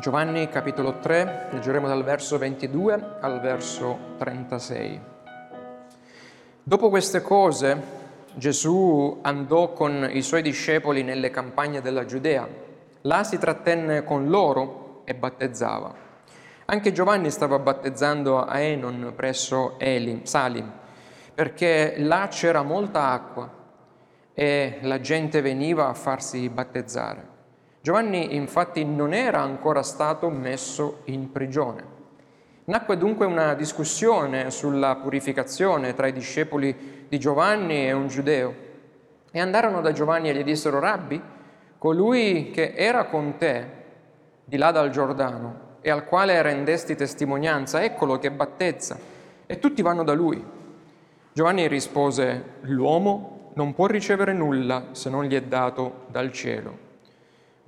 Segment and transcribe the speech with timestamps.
[0.00, 5.00] Giovanni capitolo 3, leggeremo dal verso 22 al verso 36.
[6.62, 7.82] Dopo queste cose
[8.34, 12.46] Gesù andò con i suoi discepoli nelle campagne della Giudea.
[13.00, 15.92] Là si trattenne con loro e battezzava.
[16.66, 20.70] Anche Giovanni stava battezzando a Enon presso Eli, Salim,
[21.34, 23.52] perché là c'era molta acqua
[24.32, 27.37] e la gente veniva a farsi battezzare.
[27.88, 31.82] Giovanni infatti non era ancora stato messo in prigione.
[32.64, 38.54] Nacque dunque una discussione sulla purificazione tra i discepoli di Giovanni e un giudeo.
[39.30, 41.18] E andarono da Giovanni e gli dissero, Rabbi,
[41.78, 43.66] colui che era con te
[44.44, 48.98] di là dal Giordano e al quale rendesti testimonianza, eccolo che battezza,
[49.46, 50.44] e tutti vanno da lui.
[51.32, 56.87] Giovanni rispose, l'uomo non può ricevere nulla se non gli è dato dal cielo.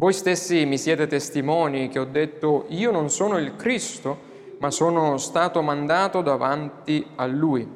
[0.01, 5.19] Voi stessi mi siete testimoni che ho detto io non sono il Cristo, ma sono
[5.19, 7.69] stato mandato davanti a Lui.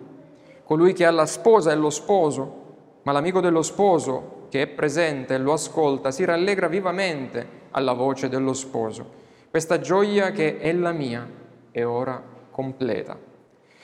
[0.64, 5.34] Colui che ha la sposa è lo sposo, ma l'amico dello sposo che è presente
[5.34, 9.06] e lo ascolta si rallegra vivamente alla voce dello sposo.
[9.50, 11.28] Questa gioia che è la mia
[11.70, 13.18] è ora completa.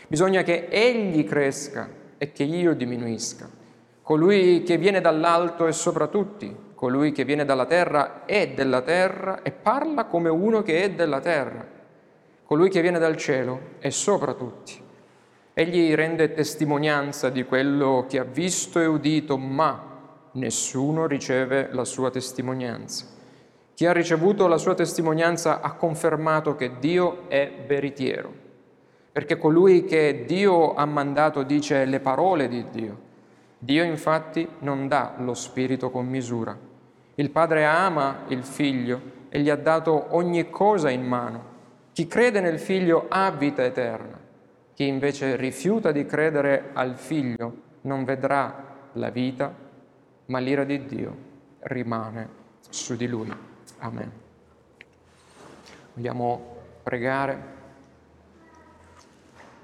[0.08, 3.50] Bisogna che Egli cresca e che io diminuisca.
[4.00, 9.42] Colui che viene dall'alto è sopra tutti colui che viene dalla terra è della terra
[9.42, 11.62] e parla come uno che è della terra.
[12.42, 14.80] Colui che viene dal cielo è sopra tutti.
[15.52, 19.98] Egli rende testimonianza di quello che ha visto e udito, ma
[20.32, 23.04] nessuno riceve la sua testimonianza.
[23.74, 28.32] Chi ha ricevuto la sua testimonianza ha confermato che Dio è veritiero,
[29.12, 32.98] perché colui che Dio ha mandato dice le parole di Dio.
[33.58, 36.68] Dio infatti non dà lo Spirito con misura.
[37.20, 41.44] Il Padre ama il Figlio e gli ha dato ogni cosa in mano.
[41.92, 44.18] Chi crede nel Figlio ha vita eterna.
[44.72, 49.54] Chi invece rifiuta di credere al Figlio non vedrà la vita,
[50.24, 51.16] ma l'ira di Dio
[51.58, 52.28] rimane
[52.70, 53.30] su di lui.
[53.80, 54.12] Amen.
[55.92, 57.38] Vogliamo pregare.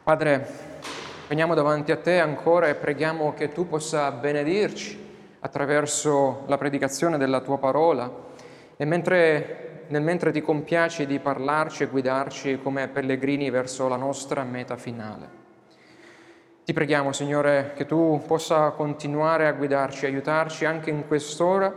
[0.03, 0.47] Padre,
[1.27, 5.05] veniamo davanti a te ancora e preghiamo che tu possa benedirci
[5.47, 8.11] attraverso la predicazione della tua parola
[8.77, 14.43] e mentre, nel mentre ti compiaci di parlarci e guidarci come pellegrini verso la nostra
[14.43, 15.45] meta finale.
[16.65, 21.73] Ti preghiamo, Signore, che tu possa continuare a guidarci, aiutarci anche in quest'ora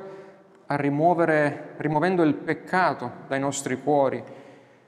[0.65, 4.21] a rimuovere, rimuovendo il peccato dai nostri cuori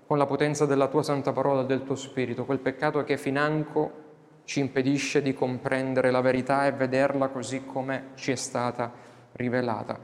[0.07, 4.09] con la potenza della tua santa parola e del tuo spirito, quel peccato che financo
[4.45, 8.91] ci impedisce di comprendere la verità e vederla così come ci è stata
[9.33, 9.97] rivelata.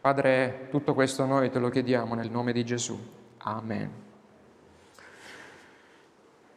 [0.00, 2.98] Padre, tutto questo noi te lo chiediamo nel nome di Gesù.
[3.38, 3.90] Amen.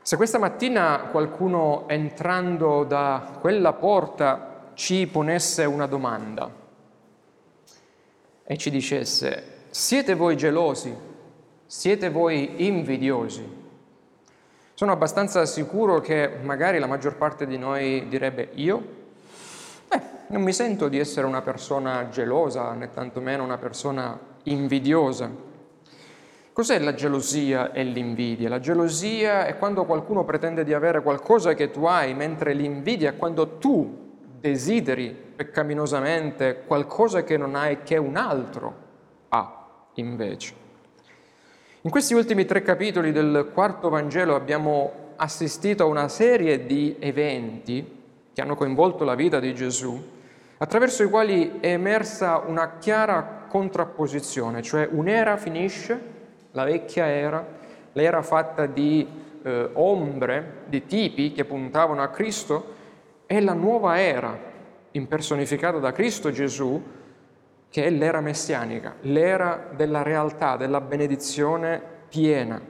[0.02, 6.52] Se questa mattina qualcuno entrando da quella porta ci ponesse una domanda
[8.44, 10.94] e ci dicesse, siete voi gelosi?
[11.66, 13.63] Siete voi invidiosi?
[14.84, 18.86] Sono abbastanza sicuro che magari la maggior parte di noi direbbe io?
[19.88, 25.32] Beh, non mi sento di essere una persona gelosa, né tantomeno una persona invidiosa.
[26.52, 28.50] Cos'è la gelosia e l'invidia?
[28.50, 33.16] La gelosia è quando qualcuno pretende di avere qualcosa che tu hai, mentre l'invidia è
[33.16, 38.76] quando tu desideri peccaminosamente qualcosa che non hai che un altro
[39.30, 40.63] ha invece.
[41.86, 47.86] In questi ultimi tre capitoli del quarto Vangelo abbiamo assistito a una serie di eventi
[48.32, 50.02] che hanno coinvolto la vita di Gesù,
[50.60, 56.00] attraverso i quali è emersa una chiara contrapposizione, cioè un'era finisce,
[56.52, 57.46] la vecchia era,
[57.92, 59.06] l'era fatta di
[59.44, 62.76] eh, ombre, di tipi che puntavano a Cristo,
[63.26, 64.40] e la nuova era,
[64.92, 66.82] impersonificata da Cristo Gesù,
[67.74, 72.62] che è l'era messianica, l'era della realtà, della benedizione piena.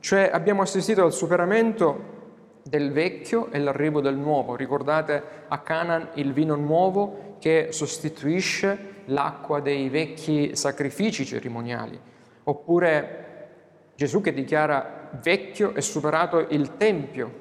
[0.00, 4.56] Cioè abbiamo assistito al superamento del vecchio e l'arrivo del nuovo.
[4.56, 11.98] Ricordate a Canaan il vino nuovo che sostituisce l'acqua dei vecchi sacrifici cerimoniali.
[12.44, 13.48] Oppure
[13.94, 17.32] Gesù che dichiara vecchio e superato il Tempio.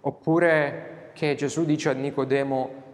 [0.00, 2.84] Oppure che Gesù dice a Nicodemo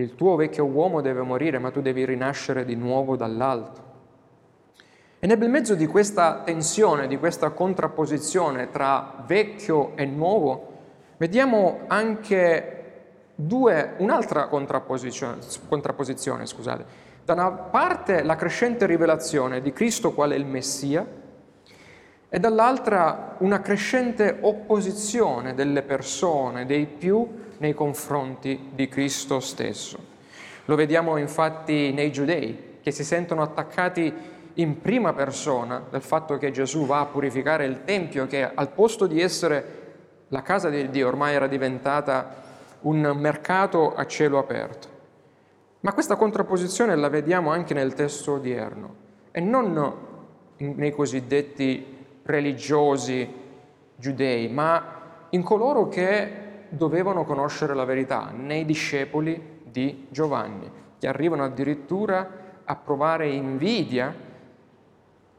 [0.00, 3.88] il tuo vecchio uomo deve morire, ma tu devi rinascere di nuovo dall'alto.
[5.18, 10.68] E nel bel mezzo di questa tensione, di questa contrapposizione tra vecchio e nuovo,
[11.18, 12.76] vediamo anche
[13.34, 15.38] due, un'altra contrapposizione,
[15.68, 17.08] contrapposizione scusate.
[17.24, 21.06] Da una parte la crescente rivelazione di Cristo quale il Messia
[22.32, 27.26] e dall'altra una crescente opposizione delle persone, dei più,
[27.58, 29.98] nei confronti di Cristo stesso.
[30.66, 34.12] Lo vediamo infatti nei giudei, che si sentono attaccati
[34.54, 39.06] in prima persona del fatto che Gesù va a purificare il Tempio, che al posto
[39.06, 39.78] di essere
[40.28, 42.42] la casa di Dio ormai era diventata
[42.82, 44.88] un mercato a cielo aperto.
[45.80, 48.94] Ma questa contrapposizione la vediamo anche nel testo odierno
[49.32, 50.08] e non
[50.58, 53.28] nei cosiddetti religiosi
[53.96, 54.98] giudei, ma
[55.30, 62.76] in coloro che dovevano conoscere la verità, nei discepoli di Giovanni, che arrivano addirittura a
[62.76, 64.14] provare invidia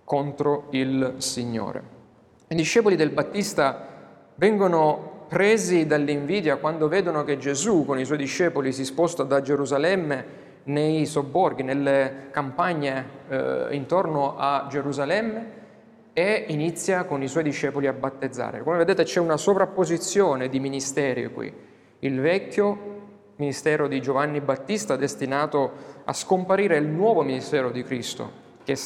[0.04, 2.00] contro il Signore.
[2.48, 3.88] I discepoli del Battista
[4.36, 10.39] vengono presi dall'invidia quando vedono che Gesù con i suoi discepoli si sposta da Gerusalemme
[10.63, 15.60] nei sobborghi, nelle campagne eh, intorno a Gerusalemme
[16.13, 18.63] e inizia con i suoi discepoli a battezzare.
[18.63, 21.53] Come vedete c'è una sovrapposizione di ministeri qui.
[21.99, 22.89] Il vecchio
[23.37, 25.71] ministero di Giovanni Battista destinato
[26.03, 28.31] a scomparire il nuovo ministero di Cristo
[28.63, 28.77] che,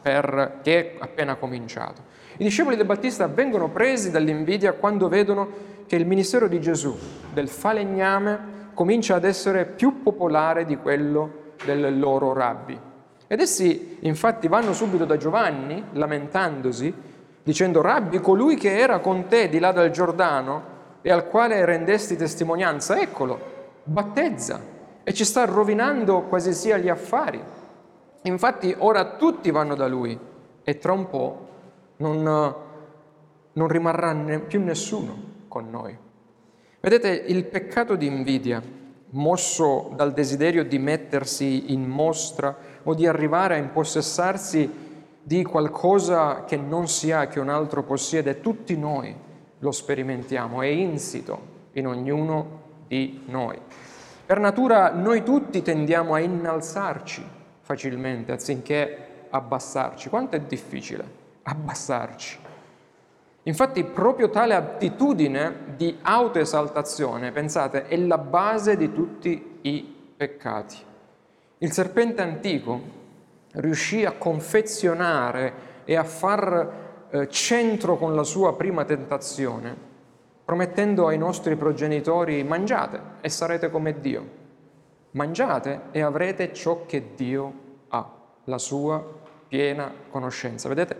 [0.00, 2.02] per, che è appena cominciato.
[2.38, 6.96] I discepoli di Battista vengono presi dall'invidia quando vedono che il ministero di Gesù,
[7.32, 12.90] del falegname, comincia ad essere più popolare di quello del loro rabbi.
[13.32, 16.92] Ed essi infatti vanno subito da Giovanni, lamentandosi,
[17.42, 20.64] dicendo, Rabbi, colui che era con te di là dal Giordano
[21.00, 23.40] e al quale rendesti testimonianza, eccolo,
[23.84, 24.60] battezza
[25.02, 27.42] e ci sta rovinando quasi sia gli affari.
[28.20, 30.18] Infatti ora tutti vanno da lui
[30.62, 31.48] e tra un po'
[31.96, 32.54] non,
[33.50, 35.16] non rimarrà ne, più nessuno
[35.48, 35.96] con noi.
[36.80, 38.62] Vedete, il peccato di invidia,
[39.12, 44.70] mosso dal desiderio di mettersi in mostra, o di arrivare a impossessarsi
[45.22, 49.14] di qualcosa che non si ha, che un altro possiede, tutti noi
[49.58, 53.58] lo sperimentiamo, è insito in ognuno di noi.
[54.26, 57.24] Per natura noi tutti tendiamo a innalzarci
[57.60, 60.08] facilmente, anziché abbassarci.
[60.08, 61.04] Quanto è difficile
[61.42, 62.38] abbassarci?
[63.44, 70.76] Infatti proprio tale attitudine di autoesaltazione, pensate, è la base di tutti i peccati.
[71.62, 72.80] Il serpente antico
[73.52, 75.52] riuscì a confezionare
[75.84, 79.72] e a far eh, centro con la sua prima tentazione,
[80.44, 84.40] promettendo ai nostri progenitori mangiate e sarete come Dio.
[85.12, 87.52] Mangiate e avrete ciò che Dio
[87.90, 88.10] ha,
[88.46, 89.00] la sua
[89.46, 90.68] piena conoscenza.
[90.68, 90.96] Vedete,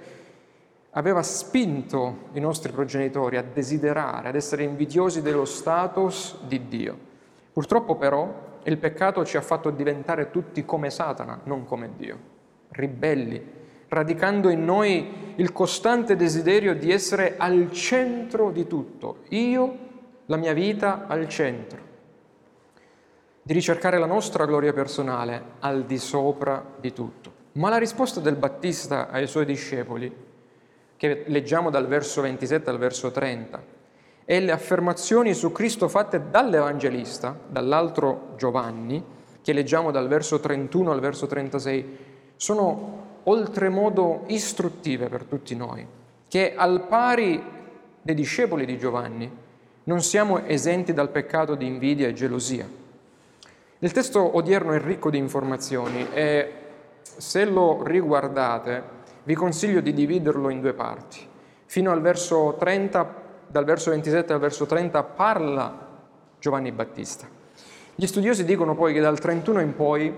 [0.90, 6.96] aveva spinto i nostri progenitori a desiderare, ad essere invidiosi dello status di Dio.
[7.52, 12.18] Purtroppo però il peccato ci ha fatto diventare tutti come Satana, non come Dio,
[12.70, 19.78] ribelli, radicando in noi il costante desiderio di essere al centro di tutto, io,
[20.26, 21.78] la mia vita al centro,
[23.42, 27.40] di ricercare la nostra gloria personale al di sopra di tutto.
[27.52, 30.10] Ma la risposta del Battista ai suoi discepoli,
[30.96, 33.62] che leggiamo dal verso 27 al verso 30,
[34.24, 39.02] e le affermazioni su Cristo fatte dall'Evangelista, dall'altro Giovanni,
[39.42, 41.98] che leggiamo dal verso 31 al verso 36,
[42.36, 45.86] sono oltremodo istruttive per tutti noi,
[46.28, 47.42] che al pari
[48.00, 49.30] dei discepoli di Giovanni
[49.84, 52.68] non siamo esenti dal peccato di invidia e gelosia.
[53.78, 56.52] Il testo odierno è ricco di informazioni e
[57.02, 61.18] se lo riguardate vi consiglio di dividerlo in due parti.
[61.66, 63.21] Fino al verso 30
[63.52, 65.88] dal verso 27 al verso 30 parla
[66.38, 67.28] Giovanni Battista.
[67.94, 70.12] Gli studiosi dicono poi che dal 31 in poi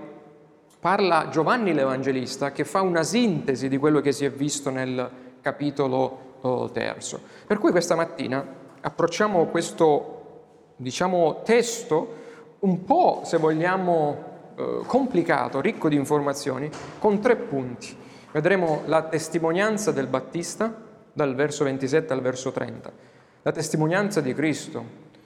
[0.79, 5.09] parla Giovanni l'Evangelista che fa una sintesi di quello che si è visto nel
[5.41, 7.19] capitolo oh, terzo.
[7.45, 8.43] Per cui questa mattina
[8.79, 10.43] approcciamo questo,
[10.77, 12.23] diciamo, testo
[12.59, 14.23] un po', se vogliamo,
[14.55, 17.97] eh, complicato, ricco di informazioni, con tre punti.
[18.31, 20.73] Vedremo la testimonianza del Battista
[21.11, 23.13] dal verso 27 al verso 30
[23.45, 24.83] la testimonianza di Cristo,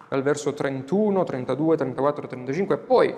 [0.10, 3.16] dal verso 31, 32, 34 35, e poi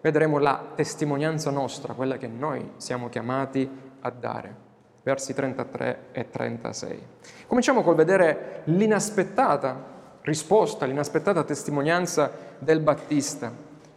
[0.00, 4.54] vedremo la testimonianza nostra, quella che noi siamo chiamati a dare,
[5.02, 7.02] versi 33 e 36.
[7.48, 13.52] Cominciamo col vedere l'inaspettata risposta, l'inaspettata testimonianza del Battista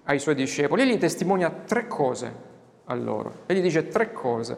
[0.05, 0.81] ai suoi discepoli.
[0.81, 2.33] Egli testimonia tre cose
[2.85, 4.57] a loro, egli dice tre cose.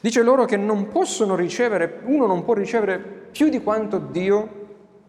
[0.00, 4.58] Dice loro che non possono ricevere, uno non può ricevere più di quanto Dio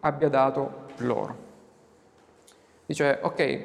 [0.04, 1.50] abbia dato loro.
[2.86, 3.60] Dice, ok,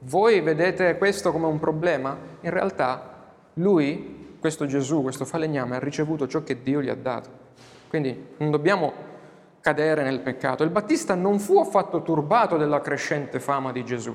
[0.00, 2.16] voi vedete questo come un problema?
[2.40, 7.42] In realtà lui, questo Gesù, questo falegname, ha ricevuto ciò che Dio gli ha dato.
[7.88, 8.92] Quindi non dobbiamo
[9.60, 10.62] cadere nel peccato.
[10.62, 14.14] Il Battista non fu affatto turbato della crescente fama di Gesù,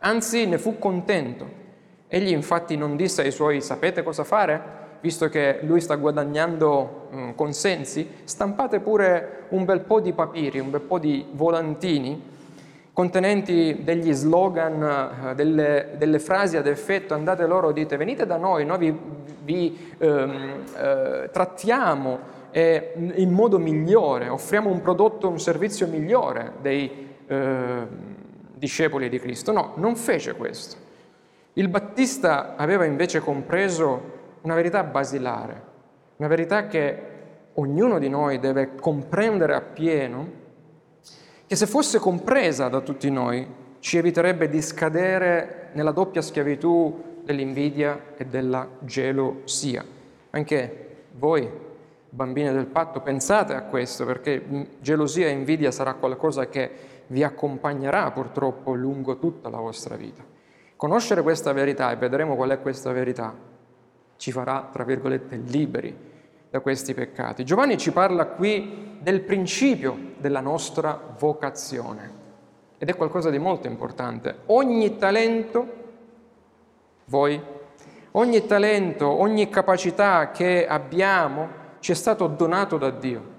[0.00, 1.66] anzi ne fu contento.
[2.08, 4.86] Egli infatti non disse ai suoi sapete cosa fare?
[5.00, 10.70] Visto che lui sta guadagnando mm, consensi, stampate pure un bel po' di papiri, un
[10.70, 12.36] bel po' di volantini
[12.98, 14.82] contenenti degli slogan,
[15.30, 18.98] eh, delle, delle, frasi ad effetto, andate loro, dite venite da noi, noi vi,
[19.44, 22.18] vi ehm, eh, trattiamo
[22.50, 27.86] in modo migliore, offriamo un prodotto, un servizio migliore dei eh,
[28.54, 29.52] discepoli di Cristo.
[29.52, 30.76] No, non fece questo.
[31.52, 35.62] Il Battista aveva invece compreso una verità basilare,
[36.16, 37.02] una verità che
[37.54, 40.46] ognuno di noi deve comprendere appieno
[41.46, 43.46] che se fosse compresa da tutti noi
[43.80, 49.84] ci eviterebbe di scadere nella doppia schiavitù dell'invidia e della gelosia.
[50.30, 51.50] Anche voi,
[52.10, 54.42] bambine del patto, pensate a questo perché
[54.80, 56.70] gelosia e invidia sarà qualcosa che
[57.08, 60.22] vi accompagnerà purtroppo lungo tutta la vostra vita.
[60.76, 63.34] Conoscere questa verità e vedremo qual è questa verità
[64.18, 65.96] ci farà, tra virgolette, liberi
[66.50, 67.44] da questi peccati.
[67.44, 72.16] Giovanni ci parla qui del principio della nostra vocazione
[72.78, 74.40] ed è qualcosa di molto importante.
[74.46, 75.66] Ogni talento,
[77.06, 77.40] voi,
[78.12, 83.36] ogni talento, ogni capacità che abbiamo ci è stato donato da Dio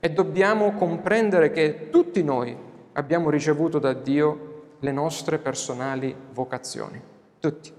[0.00, 2.56] e dobbiamo comprendere che tutti noi
[2.92, 4.46] abbiamo ricevuto da Dio
[4.80, 7.00] le nostre personali vocazioni,
[7.40, 7.77] tutti.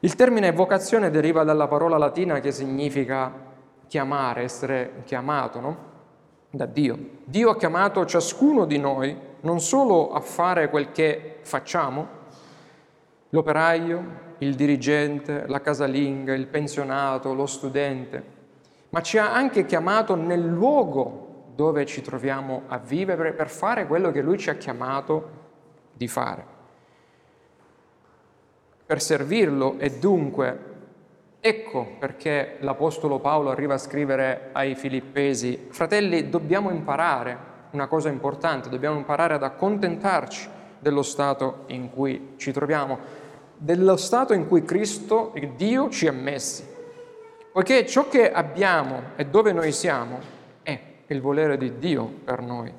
[0.00, 3.32] Il termine vocazione deriva dalla parola latina che significa
[3.86, 5.76] chiamare, essere chiamato, no?
[6.50, 6.98] Da Dio.
[7.24, 12.08] Dio ha chiamato ciascuno di noi non solo a fare quel che facciamo,
[13.30, 18.22] l'operaio, il dirigente, la casalinga, il pensionato, lo studente,
[18.90, 24.10] ma ci ha anche chiamato nel luogo dove ci troviamo a vivere per fare quello
[24.10, 25.30] che Lui ci ha chiamato
[25.94, 26.55] di fare
[28.86, 30.74] per servirlo e dunque
[31.40, 38.68] ecco perché l'Apostolo Paolo arriva a scrivere ai Filippesi, fratelli, dobbiamo imparare una cosa importante,
[38.68, 42.98] dobbiamo imparare ad accontentarci dello stato in cui ci troviamo,
[43.56, 46.64] dello stato in cui Cristo, Dio, ci ha messi.
[47.52, 50.18] Poiché ciò che abbiamo e dove noi siamo
[50.62, 52.72] è il volere di Dio per noi.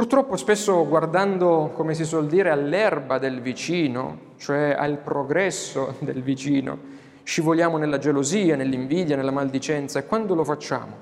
[0.00, 6.78] Purtroppo spesso guardando, come si suol dire, all'erba del vicino, cioè al progresso del vicino,
[7.22, 9.98] scivoliamo nella gelosia, nell'invidia, nella maldicenza.
[9.98, 10.96] E quando lo facciamo?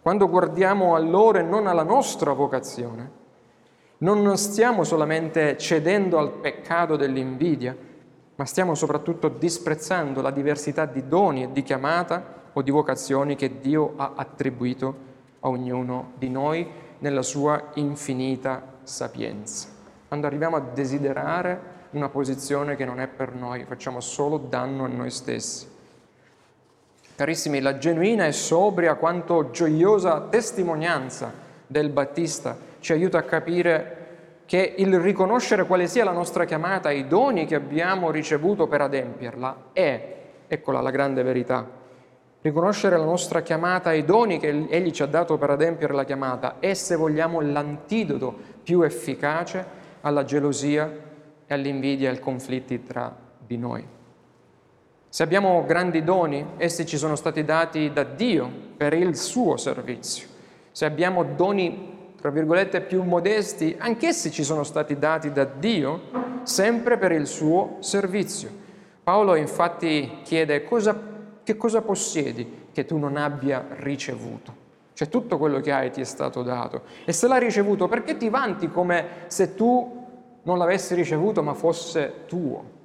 [0.00, 3.10] Quando guardiamo a loro e non alla nostra vocazione,
[3.98, 7.76] non stiamo solamente cedendo al peccato dell'invidia,
[8.34, 13.60] ma stiamo soprattutto disprezzando la diversità di doni e di chiamata o di vocazioni che
[13.60, 15.06] Dio ha attribuito
[15.40, 19.68] a ognuno di noi nella sua infinita sapienza.
[20.08, 24.88] Quando arriviamo a desiderare una posizione che non è per noi, facciamo solo danno a
[24.88, 25.66] noi stessi.
[27.14, 31.32] Carissimi, la genuina e sobria quanto gioiosa testimonianza
[31.66, 33.96] del Battista ci aiuta a capire
[34.46, 39.56] che il riconoscere quale sia la nostra chiamata, i doni che abbiamo ricevuto per adempierla,
[39.72, 41.68] è, eccola la grande verità,
[42.40, 46.56] riconoscere la nostra chiamata, i doni che Egli ci ha dato per adempiere la chiamata,
[46.60, 50.90] è, se vogliamo, l'antidoto più efficace alla gelosia
[51.46, 53.14] e all'invidia e ai conflitti tra
[53.44, 53.86] di noi.
[55.10, 60.28] Se abbiamo grandi doni, essi ci sono stati dati da Dio per il suo servizio.
[60.70, 66.02] Se abbiamo doni, tra virgolette, più modesti, anch'essi ci sono stati dati da Dio
[66.42, 68.50] sempre per il suo servizio.
[69.02, 70.94] Paolo infatti chiede cosa,
[71.48, 74.66] che cosa possiedi che tu non abbia ricevuto.
[74.92, 76.82] Cioè tutto quello che hai ti è stato dato.
[77.06, 80.06] E se l'hai ricevuto, perché ti vanti come se tu
[80.42, 82.76] non l'avessi ricevuto ma fosse tuo.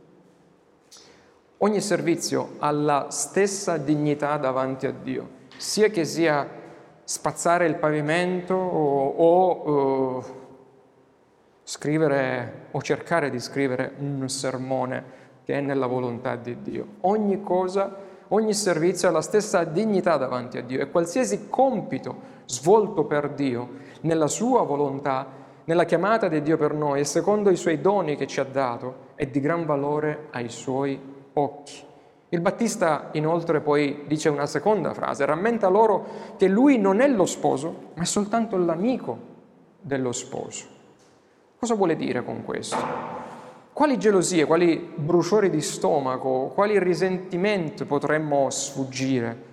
[1.58, 6.48] Ogni servizio ha la stessa dignità davanti a Dio, sia che sia
[7.04, 10.24] spazzare il pavimento o, o uh,
[11.64, 15.04] scrivere o cercare di scrivere un sermone
[15.44, 16.88] che è nella volontà di Dio.
[17.02, 23.06] Ogni cosa, ogni servizio ha la stessa dignità davanti a Dio e qualsiasi compito svolto
[23.06, 23.70] per Dio
[24.02, 28.28] nella sua volontà nella chiamata di Dio per noi e secondo i suoi doni che
[28.28, 31.00] ci ha dato è di gran valore ai suoi
[31.34, 31.92] occhi.
[32.30, 37.26] Il Battista inoltre poi dice una seconda frase, rammenta loro che lui non è lo
[37.26, 39.18] sposo, ma è soltanto l'amico
[39.80, 40.66] dello sposo.
[41.60, 43.23] Cosa vuole dire con questo?
[43.74, 49.52] Quali gelosie, quali bruciori di stomaco, quali risentimenti potremmo sfuggire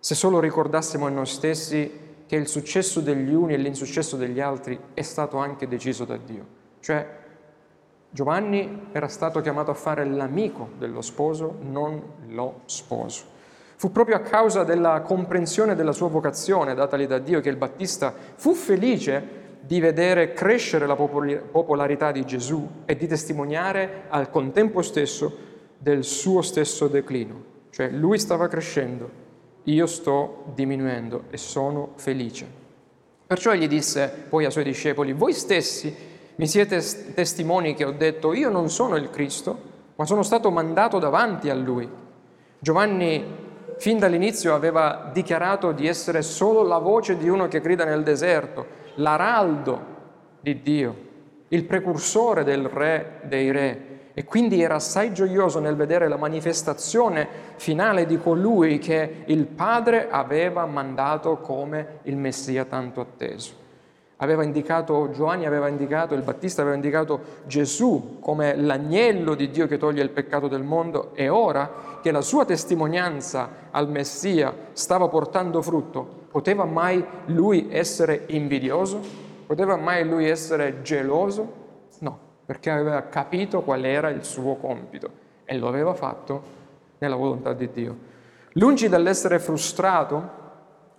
[0.00, 4.78] se solo ricordassimo a noi stessi che il successo degli uni e l'insuccesso degli altri
[4.94, 6.44] è stato anche deciso da Dio.
[6.80, 7.18] Cioè,
[8.10, 13.24] Giovanni era stato chiamato a fare l'amico dello sposo, non lo sposo.
[13.76, 18.12] Fu proprio a causa della comprensione della sua vocazione datagli da Dio che il Battista
[18.34, 25.48] fu felice di vedere crescere la popolarità di Gesù e di testimoniare al contempo stesso
[25.76, 27.44] del suo stesso declino.
[27.70, 29.10] Cioè lui stava crescendo,
[29.64, 32.46] io sto diminuendo e sono felice.
[33.26, 36.08] Perciò egli disse poi ai suoi discepoli, voi stessi
[36.40, 39.58] mi siete testimoni che ho detto, io non sono il Cristo,
[39.96, 41.86] ma sono stato mandato davanti a lui.
[42.58, 43.22] Giovanni
[43.76, 48.66] fin dall'inizio aveva dichiarato di essere solo la voce di uno che grida nel deserto,
[48.96, 49.98] l'araldo
[50.40, 50.96] di Dio,
[51.48, 53.88] il precursore del re dei re.
[54.12, 60.08] E quindi era assai gioioso nel vedere la manifestazione finale di colui che il Padre
[60.10, 63.58] aveva mandato come il Messia tanto atteso.
[64.16, 69.78] Aveva indicato, Giovanni aveva indicato, il Battista aveva indicato Gesù come l'agnello di Dio che
[69.78, 75.62] toglie il peccato del mondo e ora che la sua testimonianza al Messia stava portando
[75.62, 79.00] frutto, Poteva mai lui essere invidioso?
[79.46, 81.52] Poteva mai lui essere geloso?
[81.98, 85.10] No, perché aveva capito qual era il suo compito
[85.44, 86.58] e lo aveva fatto
[86.98, 87.96] nella volontà di Dio.
[88.52, 90.38] Lungi dall'essere frustrato,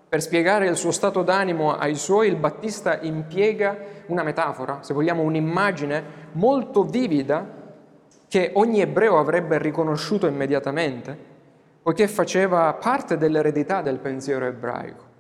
[0.10, 5.22] per spiegare il suo stato d'animo ai suoi, il Battista impiega una metafora, se vogliamo
[5.22, 7.60] un'immagine molto vivida
[8.28, 11.18] che ogni ebreo avrebbe riconosciuto immediatamente,
[11.82, 15.11] poiché faceva parte dell'eredità del pensiero ebraico.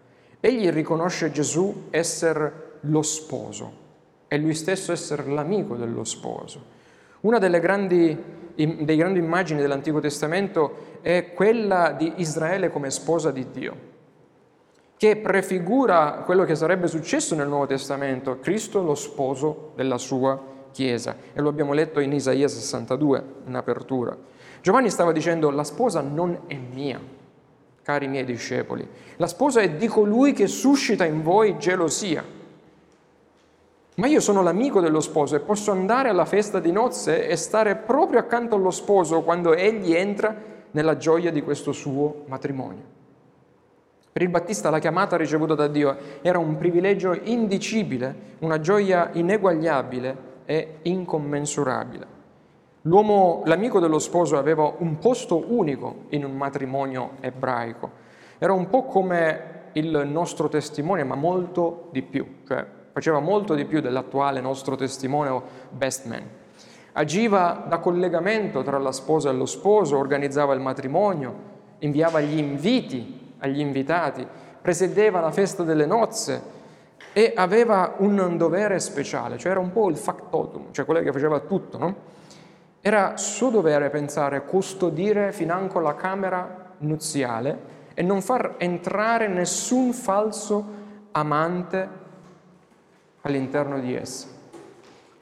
[0.41, 3.79] Egli riconosce Gesù essere lo sposo
[4.27, 6.79] e lui stesso essere l'amico dello sposo.
[7.21, 8.17] Una delle grandi,
[8.55, 13.75] dei grandi immagini dell'Antico Testamento è quella di Israele come sposa di Dio,
[14.97, 21.17] che prefigura quello che sarebbe successo nel Nuovo Testamento, Cristo lo sposo della sua Chiesa.
[21.33, 24.17] E lo abbiamo letto in Isaia 62, in apertura.
[24.61, 26.99] Giovanni stava dicendo, la sposa non è mia,
[27.83, 28.87] cari miei discepoli.
[29.17, 32.23] La sposa è di colui che suscita in voi gelosia.
[33.95, 37.75] Ma io sono l'amico dello sposo e posso andare alla festa di nozze e stare
[37.75, 40.35] proprio accanto allo sposo quando egli entra
[40.71, 42.99] nella gioia di questo suo matrimonio.
[44.11, 50.17] Per il Battista la chiamata ricevuta da Dio era un privilegio indicibile, una gioia ineguagliabile
[50.45, 52.20] e incommensurabile.
[52.85, 57.91] L'uomo, l'amico dello sposo aveva un posto unico in un matrimonio ebraico.
[58.39, 63.65] Era un po' come il nostro testimone, ma molto di più, cioè faceva molto di
[63.65, 66.23] più dell'attuale nostro testimone o best man.
[66.93, 71.35] Agiva da collegamento tra la sposa e lo sposo, organizzava il matrimonio,
[71.79, 74.27] inviava gli inviti agli invitati,
[74.59, 76.59] presiedeva la festa delle nozze
[77.13, 81.39] e aveva un dovere speciale, cioè era un po' il factotum, cioè quello che faceva
[81.39, 81.95] tutto, no?
[82.83, 90.65] Era suo dovere pensare, custodire financo la camera nuziale e non far entrare nessun falso
[91.11, 91.89] amante
[93.21, 94.27] all'interno di essa.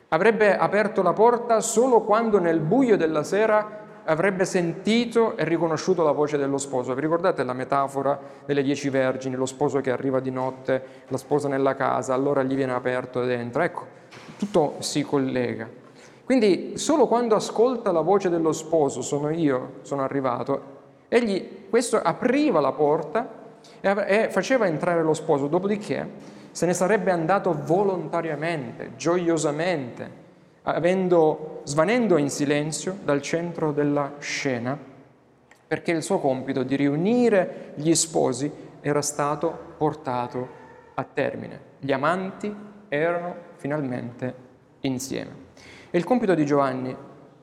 [0.07, 6.11] Avrebbe aperto la porta solo quando nel buio della sera avrebbe sentito e riconosciuto la
[6.11, 6.93] voce dello sposo.
[6.93, 11.49] Vi ricordate la metafora delle dieci vergini, lo sposo che arriva di notte, la sposa
[11.49, 13.61] nella casa, allora gli viene aperto dentro?
[13.61, 13.85] Ecco,
[14.37, 15.67] tutto si collega.
[16.29, 20.61] Quindi solo quando ascolta la voce dello sposo, sono io, sono arrivato,
[21.07, 23.27] egli questo apriva la porta
[23.81, 26.07] e faceva entrare lo sposo, dopodiché
[26.51, 30.11] se ne sarebbe andato volontariamente, gioiosamente,
[30.61, 34.77] avendo, svanendo in silenzio dal centro della scena,
[35.65, 40.47] perché il suo compito di riunire gli sposi era stato portato
[40.93, 41.59] a termine.
[41.79, 42.55] Gli amanti
[42.87, 44.35] erano finalmente
[44.81, 45.47] insieme.
[45.91, 46.95] E il compito di Giovanni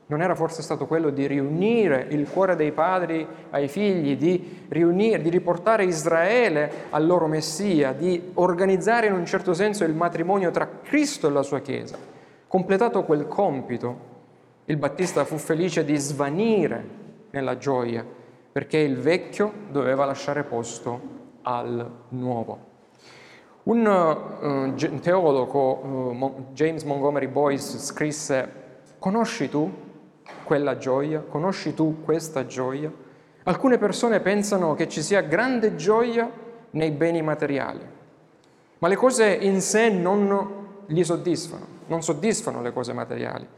[0.09, 5.21] non era forse stato quello di riunire il cuore dei padri ai figli, di riunire,
[5.21, 10.69] di riportare Israele al loro Messia, di organizzare in un certo senso il matrimonio tra
[10.83, 11.97] Cristo e la sua Chiesa.
[12.47, 14.15] Completato quel compito,
[14.67, 16.85] il Battista fu felice di svanire
[17.31, 18.05] nella gioia,
[18.53, 21.01] perché il vecchio doveva lasciare posto
[21.43, 22.75] al nuovo.
[23.67, 28.49] Un uh, teologo, uh, James Montgomery Boyce, scrisse,
[29.01, 29.69] conosci tu
[30.45, 31.25] quella gioia?
[31.29, 32.93] Conosci tu questa gioia?
[33.43, 36.31] Alcune persone pensano che ci sia grande gioia
[36.71, 37.81] nei beni materiali,
[38.79, 43.49] ma le cose in sé non li soddisfano, non soddisfano le cose materiali.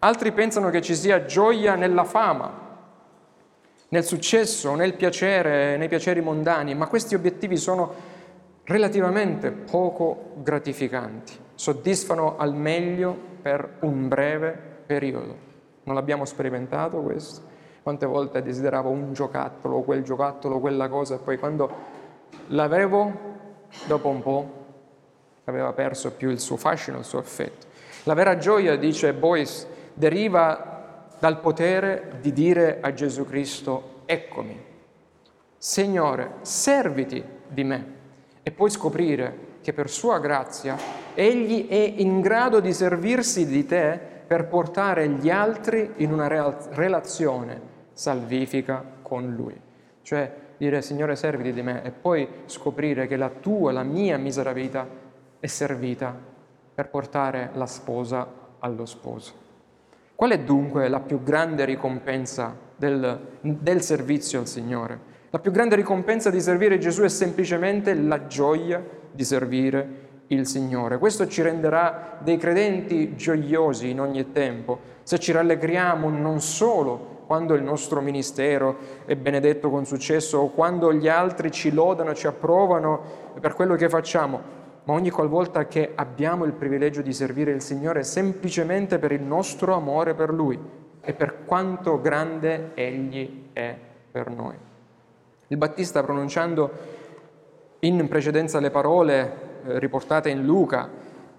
[0.00, 2.52] Altri pensano che ci sia gioia nella fama,
[3.90, 8.10] nel successo, nel piacere, nei piaceri mondani, ma questi obiettivi sono
[8.64, 14.52] relativamente poco gratificanti, soddisfano al meglio per un breve
[14.86, 15.50] periodo.
[15.84, 17.50] Non l'abbiamo sperimentato questo?
[17.82, 21.70] Quante volte desideravo un giocattolo, quel giocattolo, quella cosa, e poi quando
[22.48, 23.12] l'avevo,
[23.86, 24.60] dopo un po'
[25.44, 27.66] aveva perso più il suo fascino, il suo effetto.
[28.04, 34.70] La vera gioia, dice Boyce, deriva dal potere di dire a Gesù Cristo, eccomi,
[35.56, 38.00] Signore, serviti di me
[38.42, 40.76] e poi scoprire che per sua grazia
[41.14, 47.60] Egli è in grado di servirsi di te per portare gli altri in una relazione
[47.92, 49.60] salvifica con Lui.
[50.00, 54.52] Cioè dire Signore serviti di me e poi scoprire che la tua, la mia misera
[54.52, 54.88] vita
[55.38, 56.16] è servita
[56.74, 58.26] per portare la sposa
[58.58, 59.32] allo sposo.
[60.14, 65.10] Qual è dunque la più grande ricompensa del, del servizio al Signore?
[65.34, 70.98] La più grande ricompensa di servire Gesù è semplicemente la gioia di servire il Signore.
[70.98, 77.54] Questo ci renderà dei credenti gioiosi in ogni tempo, se ci rallegriamo non solo quando
[77.54, 83.00] il nostro ministero è benedetto con successo o quando gli altri ci lodano, ci approvano
[83.40, 84.38] per quello che facciamo,
[84.84, 89.74] ma ogni qualvolta che abbiamo il privilegio di servire il Signore semplicemente per il nostro
[89.74, 90.60] amore per Lui
[91.00, 93.74] e per quanto grande Egli è
[94.10, 94.71] per noi.
[95.52, 96.70] Il Battista pronunciando
[97.80, 100.88] in precedenza le parole eh, riportate in Luca,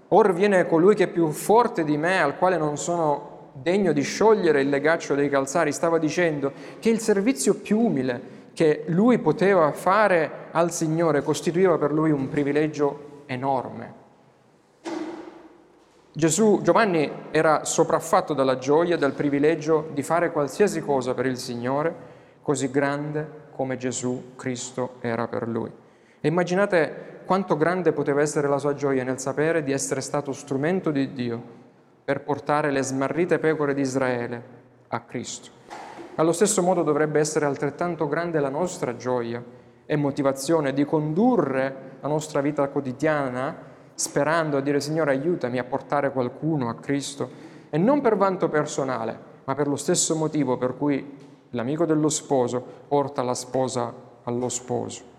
[0.10, 4.04] Or viene colui che è più forte di me, al quale non sono degno di
[4.04, 8.22] sciogliere il legaccio dei calzari, stava dicendo che il servizio più umile
[8.54, 13.94] che lui poteva fare al Signore costituiva per lui un privilegio enorme.
[16.12, 21.96] Gesù, Giovanni era sopraffatto dalla gioia, dal privilegio di fare qualsiasi cosa per il Signore,
[22.44, 25.72] così grande come Gesù Cristo era per lui.
[26.20, 30.92] E immaginate quanto grande poteva essere la sua gioia nel sapere di essere stato strumento
[30.92, 31.42] di Dio
[32.04, 34.44] per portare le smarrite pecore di Israele
[34.90, 35.50] a Cristo.
[36.16, 39.44] Allo stesso modo dovrebbe essere altrettanto grande la nostra gioia
[39.86, 46.12] e motivazione di condurre la nostra vita quotidiana sperando a dire Signore aiutami a portare
[46.12, 51.18] qualcuno a Cristo e non per vanto personale, ma per lo stesso motivo per cui
[51.54, 55.12] l'amico dello sposo porta la sposa allo sposo.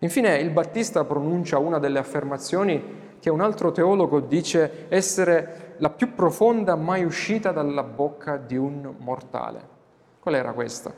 [0.00, 6.14] Infine il Battista pronuncia una delle affermazioni che un altro teologo dice essere la più
[6.14, 9.76] profonda mai uscita dalla bocca di un mortale.
[10.20, 10.92] Qual era questa?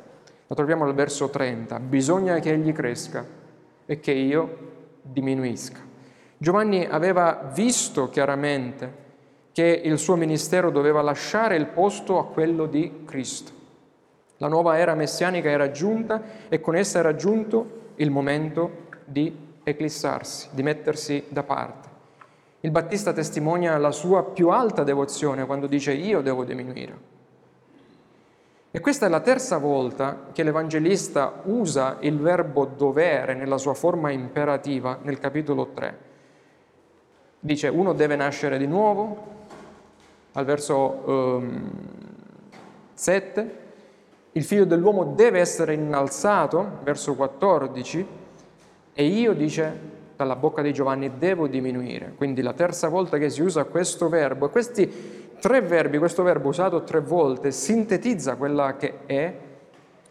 [0.47, 1.79] La troviamo al verso 30.
[1.81, 3.25] Bisogna che egli cresca
[3.87, 4.59] e che io
[5.03, 5.79] diminuisca.
[6.37, 9.09] Giovanni aveva visto chiaramente
[9.53, 13.60] che il suo ministero doveva lasciare il posto a quello di Cristo.
[14.41, 20.49] La nuova era messianica era giunta e con essa era giunto il momento di eclissarsi,
[20.53, 21.89] di mettersi da parte.
[22.61, 27.09] Il Battista testimonia la sua più alta devozione quando dice io devo diminuire.
[28.71, 34.11] E questa è la terza volta che l'Evangelista usa il verbo dovere nella sua forma
[34.11, 35.99] imperativa nel capitolo 3.
[37.41, 39.39] Dice uno deve nascere di nuovo,
[40.33, 41.71] al verso um,
[42.95, 43.69] 7,
[44.33, 48.07] il figlio dell'uomo deve essere innalzato, verso 14,
[48.93, 52.13] e io, dice dalla bocca di Giovanni, devo diminuire.
[52.17, 54.93] Quindi la terza volta che si usa questo verbo, e questi
[55.41, 59.35] tre verbi, questo verbo usato tre volte, sintetizza quella che è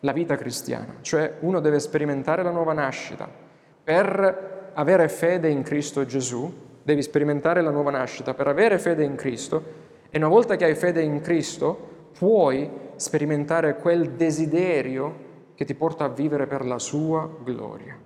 [0.01, 3.29] la vita cristiana, cioè uno deve sperimentare la nuova nascita.
[3.83, 6.51] Per avere fede in Cristo Gesù,
[6.81, 8.33] devi sperimentare la nuova nascita.
[8.33, 13.77] Per avere fede in Cristo, e una volta che hai fede in Cristo, puoi sperimentare
[13.77, 17.97] quel desiderio che ti porta a vivere per la sua gloria.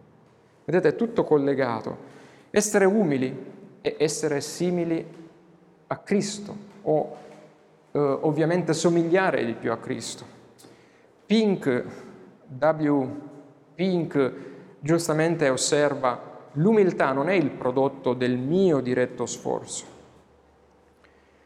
[0.66, 2.12] Vedete, è tutto collegato.
[2.50, 5.06] Essere umili e essere simili
[5.88, 7.16] a Cristo o
[7.92, 10.26] eh, ovviamente somigliare di più a Cristo.
[11.26, 11.86] Pink,
[12.60, 13.08] W.
[13.76, 14.34] Pink,
[14.80, 19.86] giustamente osserva, l'umiltà non è il prodotto del mio diretto sforzo,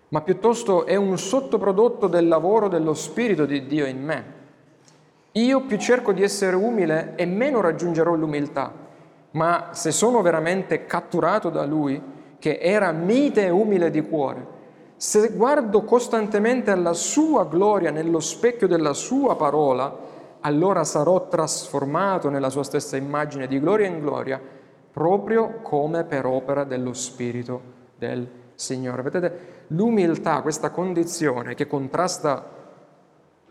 [0.10, 4.36] ma piuttosto è un sottoprodotto del lavoro dello Spirito di Dio in me.
[5.34, 8.72] Io più cerco di essere umile e meno raggiungerò l'umiltà,
[9.32, 12.02] ma se sono veramente catturato da Lui,
[12.40, 14.56] che era mite e umile di cuore,
[14.96, 19.96] se guardo costantemente alla sua gloria nello specchio della sua parola,
[20.42, 24.42] allora sarò trasformato nella sua stessa immagine di gloria in gloria,
[24.92, 27.62] proprio come per opera dello Spirito
[27.96, 29.04] del Signore.
[29.04, 32.56] Vedete, l'umiltà, questa condizione che contrasta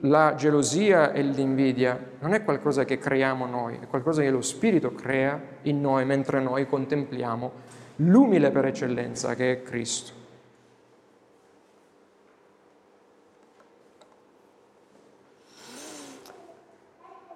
[0.00, 4.92] la gelosia e l'invidia non è qualcosa che creiamo noi, è qualcosa che lo Spirito
[4.92, 7.52] crea in noi mentre noi contempliamo
[7.96, 10.12] l'umile per eccellenza che è Cristo.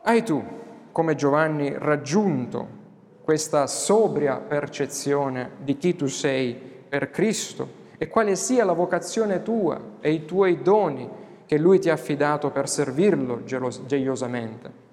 [0.02, 0.44] Hai tu,
[0.90, 2.78] come Giovanni, raggiunto
[3.22, 9.80] questa sobria percezione di chi tu sei per Cristo e quale sia la vocazione tua
[10.00, 11.08] e i tuoi doni
[11.46, 14.88] che Lui ti ha affidato per servirlo gioiosamente?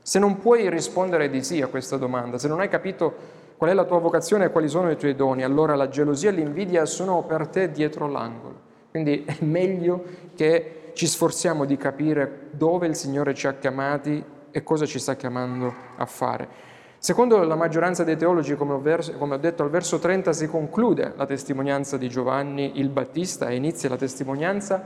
[0.00, 3.74] Se non puoi rispondere di sì a questa domanda, se non hai capito qual è
[3.74, 7.22] la tua vocazione e quali sono i tuoi doni, allora la gelosia e l'invidia sono
[7.24, 8.68] per te dietro l'angolo.
[8.90, 10.02] Quindi è meglio
[10.34, 15.16] che ci sforziamo di capire dove il Signore ci ha chiamati e cosa ci sta
[15.16, 16.69] chiamando a fare.
[17.02, 20.46] Secondo la maggioranza dei teologi, come ho, verso, come ho, detto al verso 30, si
[20.46, 24.84] conclude la testimonianza di Giovanni il Battista e inizia la testimonianza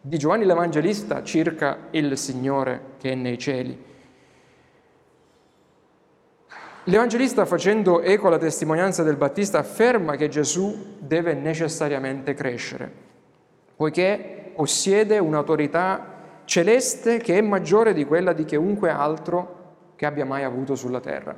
[0.00, 3.76] di Giovanni l'Evangelista circa il Signore che è nei cieli.
[6.84, 12.88] L'Evangelista, facendo eco alla testimonianza del Battista, afferma che Gesù deve necessariamente crescere,
[13.74, 16.06] poiché possiede un'autorità
[16.44, 19.61] celeste che è maggiore di quella di chiunque altro
[20.02, 21.32] che abbia mai avuto sulla terra.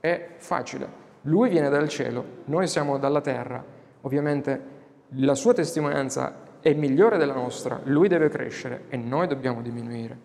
[0.00, 0.88] È facile.
[1.22, 3.64] Lui viene dal cielo, noi siamo dalla terra.
[4.00, 4.62] Ovviamente
[5.10, 10.18] la sua testimonianza è migliore della nostra, lui deve crescere e noi dobbiamo diminuire.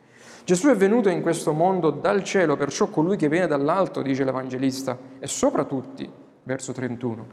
[0.46, 4.98] Gesù è venuto in questo mondo dal cielo, perciò colui che viene dall'alto, dice l'Evangelista,
[5.20, 7.28] è sopra tutti, verso 31.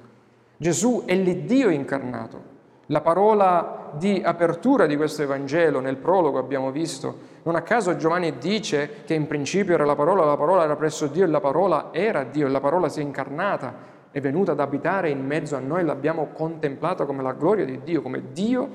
[0.59, 2.52] Gesù è l'Iddio incarnato.
[2.87, 8.39] La parola di apertura di questo Evangelo, nel prologo abbiamo visto, non a caso Giovanni
[8.39, 11.89] dice che in principio era la parola, la parola era presso Dio e la parola
[11.93, 15.61] era Dio e la parola si è incarnata, è venuta ad abitare in mezzo a
[15.61, 18.69] noi, l'abbiamo contemplata come la gloria di Dio, come Dio,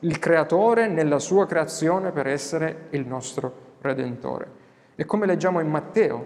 [0.00, 4.60] il creatore nella sua creazione per essere il nostro redentore.
[4.94, 6.24] E come leggiamo in Matteo,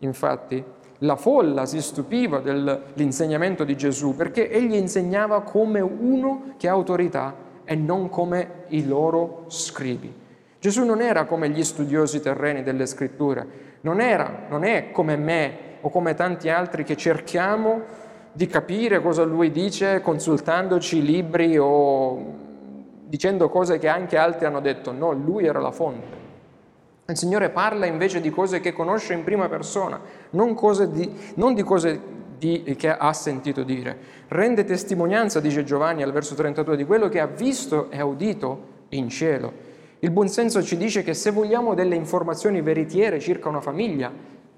[0.00, 0.62] infatti,
[1.02, 7.34] la folla si stupiva dell'insegnamento di Gesù perché egli insegnava come uno che ha autorità
[7.64, 10.20] e non come i loro scribi.
[10.58, 13.46] Gesù non era come gli studiosi terreni delle scritture,
[13.80, 17.80] non, era, non è come me o come tanti altri che cerchiamo
[18.32, 22.38] di capire cosa lui dice consultandoci libri o
[23.06, 24.92] dicendo cose che anche altri hanno detto.
[24.92, 26.21] No, lui era la fonte.
[27.04, 30.56] Il Signore parla invece di cose che conosce in prima persona, non,
[30.92, 32.00] di, non di cose
[32.38, 33.96] di, che ha sentito dire.
[34.28, 39.08] Rende testimonianza, dice Giovanni al verso 32, di quello che ha visto e udito in
[39.08, 39.70] cielo.
[39.98, 44.10] Il buonsenso ci dice che se vogliamo delle informazioni veritiere circa una famiglia,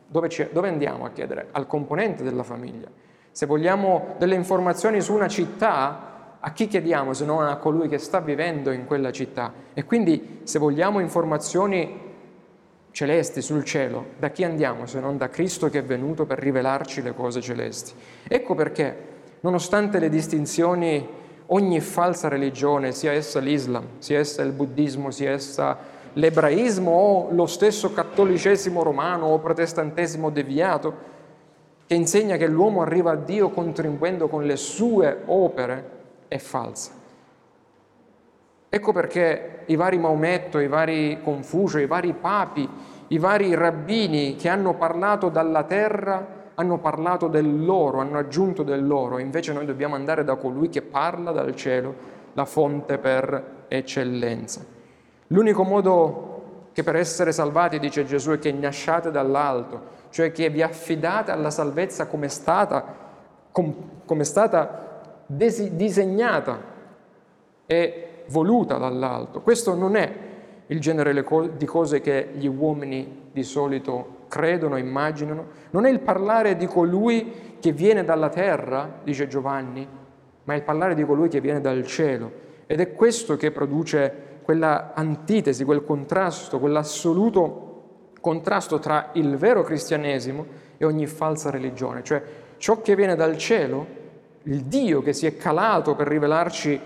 [0.07, 1.49] dove, dove andiamo a chiedere?
[1.53, 2.89] Al componente della famiglia.
[3.31, 7.99] Se vogliamo delle informazioni su una città, a chi chiediamo se non a colui che
[7.99, 9.53] sta vivendo in quella città?
[9.73, 12.13] E quindi se vogliamo informazioni
[12.95, 17.03] celesti sul cielo, da chi andiamo se non da Cristo che è venuto per rivelarci
[17.03, 17.93] le cose celesti?
[18.29, 18.97] Ecco perché,
[19.41, 21.05] nonostante le distinzioni
[21.47, 25.77] ogni falsa religione, sia essa l'Islam, sia essa il buddismo, sia essa
[26.13, 30.95] l'ebraismo o lo stesso cattolicesimo romano o protestantesimo deviato,
[31.89, 35.91] che insegna che l'uomo arriva a Dio contribuendo con le sue opere,
[36.29, 36.93] è falsa.
[38.75, 42.69] Ecco perché i vari Maometto, i vari Confucio, i vari papi,
[43.07, 48.85] i vari rabbini che hanno parlato dalla terra hanno parlato del loro, hanno aggiunto del
[48.85, 51.95] loro, invece noi dobbiamo andare da colui che parla dal cielo,
[52.33, 54.65] la fonte per eccellenza.
[55.29, 60.63] L'unico modo che per essere salvati, dice Gesù, è che nasciate dall'alto, cioè che vi
[60.63, 62.85] affidate alla salvezza come è stata,
[63.53, 66.59] come è stata disegnata
[67.67, 69.41] e voluta dall'alto.
[69.41, 70.13] Questo non è
[70.67, 71.13] il genere
[71.57, 77.57] di cose che gli uomini di solito credono, immaginano, non è il parlare di colui
[77.61, 79.87] che viene dalla terra, dice Giovanni,
[80.45, 82.43] ma è il parlare di colui che viene dal cielo.
[82.67, 87.61] Ed è questo che produce quella antitesi, quel contrasto, quell'assoluto
[88.21, 90.47] contrasto tra il vero cristianesimo
[90.79, 92.23] e ogni falsa religione, cioè
[92.57, 93.87] ciò che viene dal cielo,
[94.45, 96.81] il Dio che si è calato per rivelarci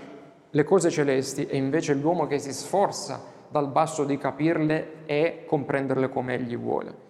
[0.50, 6.08] le cose celesti e invece l'uomo che si sforza dal basso di capirle e comprenderle
[6.08, 7.06] come egli vuole.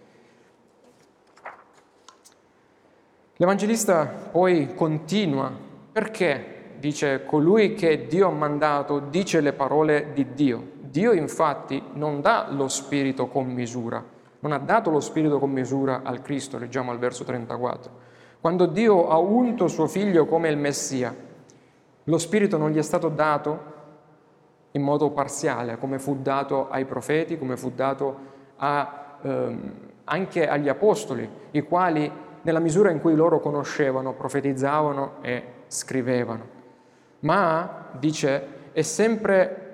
[3.37, 5.53] L'Evangelista poi continua
[5.93, 10.77] perché dice colui che Dio ha mandato dice le parole di Dio.
[10.81, 14.03] Dio infatti non dà lo spirito con misura,
[14.41, 18.07] non ha dato lo spirito con misura al Cristo, leggiamo al verso 34.
[18.41, 21.15] Quando Dio ha unto suo figlio come il Messia,
[22.09, 23.77] lo spirito non gli è stato dato
[24.73, 28.17] in modo parziale, come fu dato ai profeti, come fu dato
[28.57, 29.73] a, ehm,
[30.05, 32.11] anche agli apostoli, i quali
[32.43, 36.57] nella misura in cui loro conoscevano, profetizzavano e scrivevano.
[37.21, 39.65] Ma, dice, è sempre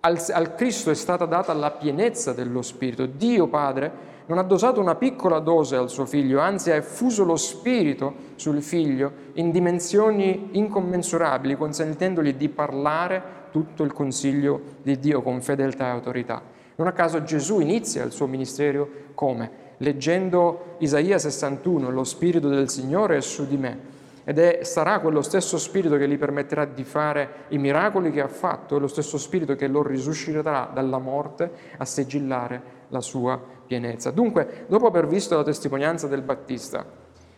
[0.00, 3.06] al, al Cristo è stata data la pienezza dello Spirito.
[3.06, 7.34] Dio Padre non ha dosato una piccola dose al suo figlio, anzi ha effuso lo
[7.34, 15.42] Spirito sul figlio in dimensioni incommensurabili, consentendogli di parlare tutto il consiglio di Dio con
[15.42, 16.40] fedeltà e autorità.
[16.76, 19.50] Non a caso Gesù inizia il suo ministero come?
[19.78, 23.78] Leggendo Isaia 61, lo Spirito del Signore è su di me
[24.22, 28.28] ed è, sarà quello stesso spirito che gli permetterà di fare i miracoli che ha
[28.28, 34.10] fatto, è lo stesso spirito che lo risusciterà dalla morte a sigillare la sua pienezza.
[34.10, 36.84] Dunque, dopo aver visto la testimonianza del Battista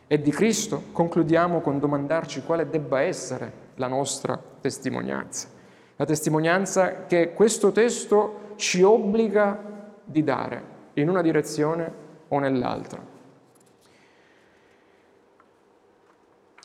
[0.07, 5.49] e di Cristo, concludiamo con domandarci quale debba essere la nostra testimonianza.
[5.97, 9.59] La testimonianza che questo testo ci obbliga
[10.05, 10.63] di dare
[10.95, 11.93] in una direzione
[12.29, 13.11] o nell'altra.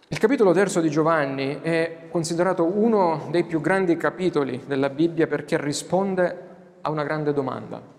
[0.10, 5.62] Il capitolo terzo di Giovanni è considerato uno dei più grandi capitoli della Bibbia perché
[5.62, 6.46] risponde
[6.82, 7.96] a una grande domanda.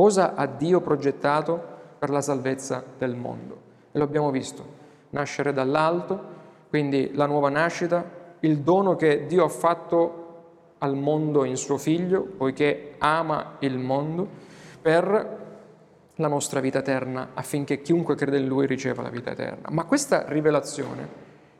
[0.00, 1.62] Cosa ha Dio progettato
[1.98, 3.60] per la salvezza del mondo?
[3.92, 4.64] E lo abbiamo visto,
[5.10, 6.18] nascere dall'alto,
[6.70, 8.02] quindi la nuova nascita,
[8.40, 14.26] il dono che Dio ha fatto al mondo in suo figlio, poiché ama il mondo,
[14.80, 15.38] per
[16.14, 19.68] la nostra vita eterna affinché chiunque crede in Lui riceva la vita eterna.
[19.70, 21.08] Ma questa rivelazione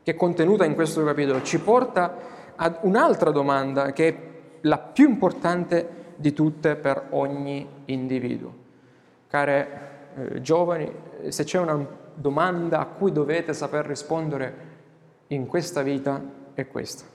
[0.01, 2.15] che è contenuta in questo capitolo ci porta
[2.55, 4.17] ad un'altra domanda che è
[4.61, 8.53] la più importante di tutte per ogni individuo.
[9.27, 10.89] Care eh, giovani,
[11.29, 14.69] se c'è una domanda a cui dovete saper rispondere
[15.27, 16.21] in questa vita
[16.53, 17.05] è questa.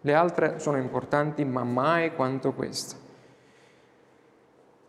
[0.00, 2.96] Le altre sono importanti, ma mai quanto questa.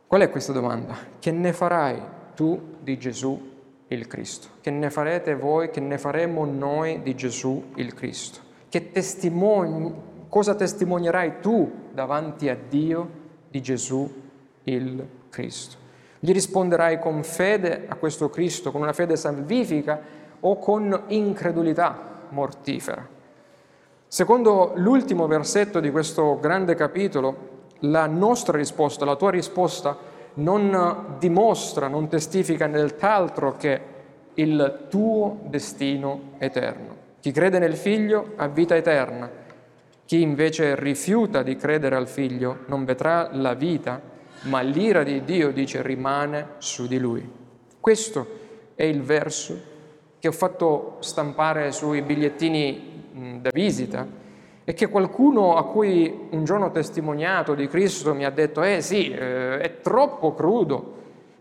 [0.08, 0.96] Qual è questa domanda?
[1.20, 2.02] Che ne farai
[2.34, 4.48] tu di Gesù il Cristo?
[4.62, 8.40] Che ne farete voi, che ne faremo noi di Gesù il Cristo?
[8.70, 9.94] Che testimoni,
[10.28, 13.19] cosa testimonierai tu davanti a Dio
[13.50, 14.12] di Gesù
[14.64, 15.78] il Cristo?
[16.20, 20.00] Gli risponderai con fede a questo Cristo, con una fede salvifica
[20.40, 23.08] o con incredulità mortifera?
[24.08, 29.96] Secondo l'ultimo versetto di questo grande capitolo, la nostra risposta, la tua risposta
[30.36, 33.82] non dimostra, non testifica nient'altro che
[34.34, 36.96] il tuo destino eterno.
[37.20, 39.30] Chi crede nel figlio ha vita eterna,
[40.10, 44.02] chi invece rifiuta di credere al figlio non vedrà la vita,
[44.46, 47.30] ma l'ira di Dio, dice, rimane su di lui.
[47.80, 48.28] Questo
[48.74, 49.56] è il verso
[50.18, 54.08] che ho fatto stampare sui bigliettini da visita
[54.64, 59.12] e che qualcuno a cui un giorno testimoniato di Cristo mi ha detto, eh sì,
[59.12, 60.94] eh, è troppo crudo,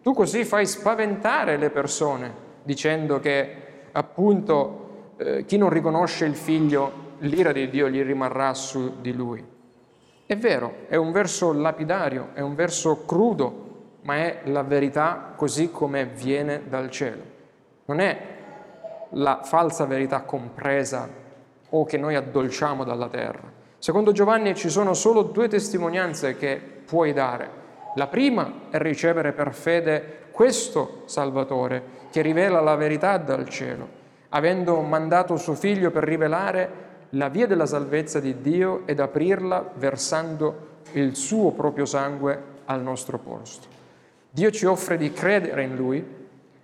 [0.03, 2.31] tu così fai spaventare le persone
[2.65, 3.51] dicendo che
[3.93, 9.45] appunto eh, chi non riconosce il figlio, l'ira di Dio gli rimarrà su di lui.
[10.27, 15.71] È vero, è un verso lapidario, è un verso crudo, ma è la verità così
[15.71, 17.23] come viene dal cielo.
[17.87, 18.37] Non è
[19.11, 21.09] la falsa verità compresa
[21.71, 23.51] o che noi addolciamo dalla terra.
[23.79, 27.51] Secondo Giovanni ci sono solo due testimonianze che puoi dare.
[27.95, 33.89] La prima è ricevere per fede questo Salvatore che rivela la verità dal cielo,
[34.31, 40.67] avendo mandato suo figlio per rivelare la via della salvezza di Dio ed aprirla versando
[40.93, 43.67] il suo proprio sangue al nostro posto.
[44.31, 46.05] Dio ci offre di credere in Lui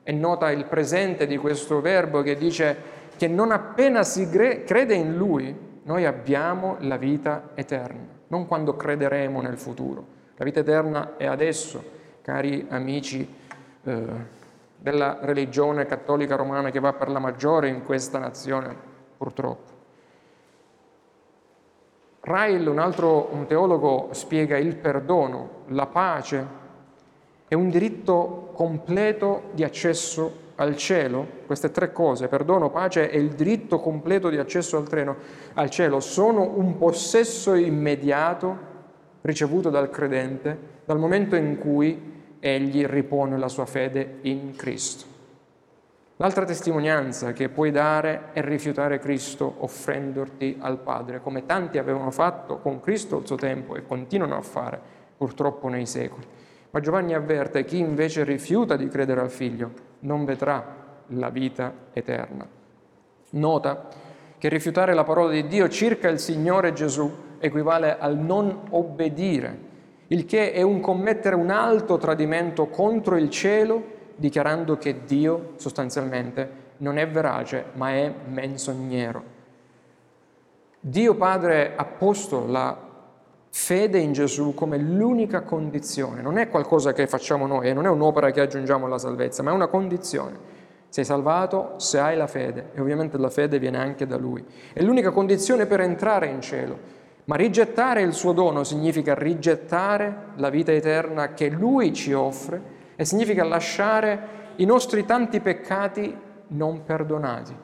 [0.03, 5.17] e nota il presente di questo verbo che dice che non appena si crede in
[5.17, 10.07] Lui, noi abbiamo la vita eterna, non quando crederemo nel futuro.
[10.37, 11.83] La vita eterna è adesso,
[12.21, 13.27] cari amici
[13.83, 14.03] eh,
[14.77, 18.75] della religione cattolica romana che va per la maggiore in questa nazione,
[19.17, 19.74] purtroppo.
[22.27, 26.47] Rail, un altro un teologo, spiega il perdono, la pace,
[27.47, 33.31] è un diritto completo di accesso al cielo, queste tre cose, perdono, pace e il
[33.31, 35.17] diritto completo di accesso al, treno,
[35.55, 38.73] al cielo, sono un possesso immediato
[39.21, 45.14] ricevuto dal credente dal momento in cui egli ripone la sua fede in Cristo.
[46.19, 52.59] L'altra testimonianza che puoi dare è rifiutare Cristo offrendoti al Padre, come tanti avevano fatto
[52.59, 54.81] con Cristo al suo tempo e continuano a fare
[55.17, 56.25] purtroppo nei secoli.
[56.71, 60.65] Ma Giovanni avverte chi invece rifiuta di credere al Figlio non vedrà
[61.09, 62.47] la vita eterna.
[63.31, 63.89] Nota
[64.39, 69.59] che rifiutare la parola di Dio circa il Signore Gesù equivale al non obbedire,
[70.09, 76.63] il che è un commettere un alto tradimento contro il cielo, dichiarando che Dio sostanzialmente
[76.79, 79.33] non è verace, ma è menzognero.
[80.81, 82.77] Dio Padre ha posto la
[83.51, 88.31] fede in Gesù come l'unica condizione, non è qualcosa che facciamo noi, non è un'opera
[88.33, 90.53] che aggiungiamo alla salvezza, ma è una condizione.
[90.89, 94.45] Sei salvato se hai la fede e ovviamente la fede viene anche da Lui.
[94.73, 96.79] È l'unica condizione per entrare in cielo.
[97.25, 103.05] Ma rigettare il suo dono significa rigettare la vita eterna che Lui ci offre e
[103.05, 106.17] significa lasciare i nostri tanti peccati
[106.49, 107.55] non perdonati,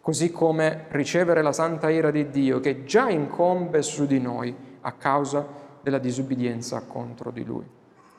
[0.00, 4.92] così come ricevere la santa ira di Dio che già incombe su di noi a
[4.92, 5.46] causa
[5.80, 7.64] della disubbidienza contro di Lui.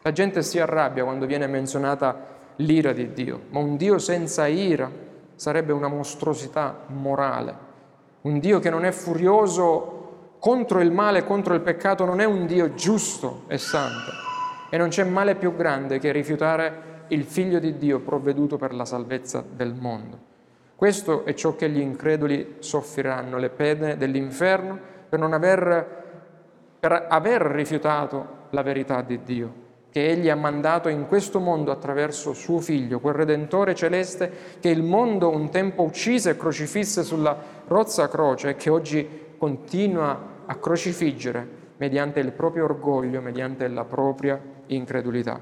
[0.02, 4.90] La gente si arrabbia quando viene menzionata l'ira di Dio, ma un Dio senza ira
[5.36, 7.64] sarebbe una mostruosità morale.
[8.22, 12.46] Un Dio che non è furioso contro il male, contro il peccato, non è un
[12.46, 14.35] Dio giusto e santo.
[14.70, 18.86] E non c'è male più grande che rifiutare il Figlio di Dio provveduto per la
[18.86, 20.34] salvezza del mondo.
[20.76, 26.04] Questo è ciò che gli increduli soffriranno, le pene dell'inferno, per, aver,
[26.80, 29.54] per aver rifiutato la verità di Dio,
[29.90, 34.84] che Egli ha mandato in questo mondo attraverso suo Figlio, quel Redentore celeste che il
[34.84, 37.38] mondo un tempo uccise e crocifisse sulla
[37.68, 39.08] rozza croce e che oggi
[39.38, 45.42] continua a crocifiggere mediante il proprio orgoglio, mediante la propria incredulità.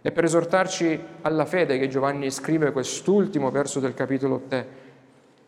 [0.00, 4.86] E per esortarci alla fede che Giovanni scrive quest'ultimo verso del capitolo 3,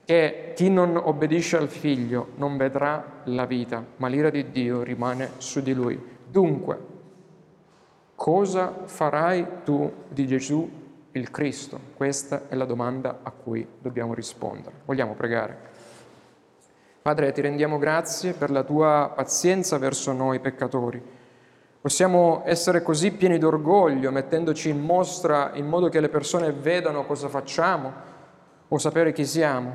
[0.05, 5.31] che chi non obbedisce al figlio non vedrà la vita, ma l'ira di Dio rimane
[5.39, 6.01] su di lui.
[6.27, 6.79] Dunque,
[8.17, 10.69] cosa farai tu di Gesù
[11.13, 11.79] il Cristo?
[11.95, 14.75] Questa è la domanda a cui dobbiamo rispondere.
[14.85, 15.69] Vogliamo pregare.
[17.03, 21.01] Padre, ti rendiamo grazie per la tua pazienza verso noi peccatori.
[21.81, 27.29] Possiamo essere così pieni d'orgoglio, mettendoci in mostra in modo che le persone vedano cosa
[27.29, 27.91] facciamo
[28.69, 29.75] o sapere chi siamo.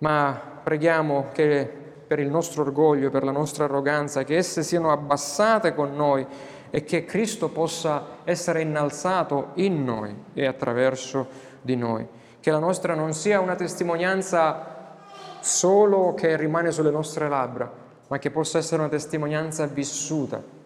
[0.00, 1.72] Ma preghiamo che
[2.06, 6.26] per il nostro orgoglio, per la nostra arroganza, che esse siano abbassate con noi
[6.68, 11.28] e che Cristo possa essere innalzato in noi e attraverso
[11.62, 12.06] di noi.
[12.40, 14.96] Che la nostra non sia una testimonianza
[15.40, 17.72] solo che rimane sulle nostre labbra,
[18.08, 20.56] ma che possa essere una testimonianza vissuta,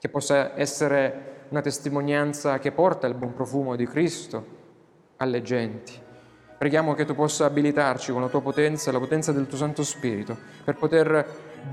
[0.00, 4.58] che possa essere una testimonianza che porta il buon profumo di Cristo
[5.16, 5.92] alle genti.
[6.56, 9.82] Preghiamo che tu possa abilitarci con la tua potenza e la potenza del tuo Santo
[9.82, 11.26] Spirito per poter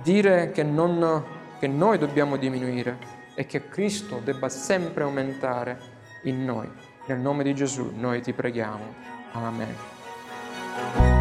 [0.03, 1.23] dire che, non,
[1.59, 2.97] che noi dobbiamo diminuire
[3.35, 5.77] e che Cristo debba sempre aumentare
[6.23, 6.69] in noi.
[7.05, 8.93] Nel nome di Gesù noi ti preghiamo.
[9.33, 11.16] Amen.